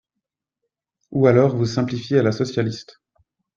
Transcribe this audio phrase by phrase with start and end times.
[1.11, 2.99] Ou alors, vous simplifiez à la socialiste